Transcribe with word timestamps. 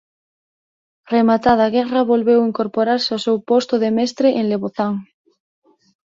Rematada 1.13 1.63
a 1.67 1.73
guerra 1.75 2.09
volveu 2.11 2.39
incorporarse 2.49 3.09
ao 3.11 3.23
seu 3.25 3.37
posto 3.49 3.73
de 3.83 3.89
mestre 3.97 4.27
en 4.39 4.45
Lebozán. 4.51 4.93